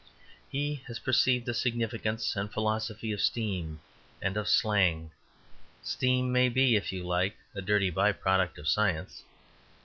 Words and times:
He 0.49 0.81
has 0.87 0.97
perceived 0.97 1.45
the 1.45 1.53
significance 1.53 2.35
and 2.35 2.51
philosophy 2.51 3.11
of 3.11 3.21
steam 3.21 3.81
and 4.19 4.35
of 4.35 4.47
slang. 4.49 5.11
Steam 5.83 6.31
may 6.31 6.49
be, 6.49 6.75
if 6.75 6.91
you 6.91 7.03
like, 7.03 7.37
a 7.53 7.61
dirty 7.61 7.91
by 7.91 8.11
product 8.13 8.57
of 8.57 8.67
science. 8.67 9.23